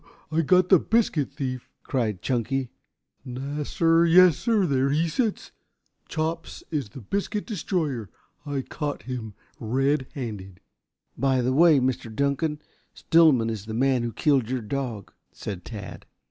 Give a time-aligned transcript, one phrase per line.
[0.31, 2.69] "I I got the biscuit thief!" cried Chunky.
[3.23, 4.03] "Nassir.
[4.03, 4.65] Yassir.
[4.67, 5.51] There he sits.
[6.09, 8.09] Chops is the biscuit destroyer.
[8.43, 10.59] I caught him red handed."
[11.15, 12.11] "By the Way, Mr.
[12.11, 12.61] Dunkan,
[12.95, 16.07] Stillman is the man who killed your dog," said Tad.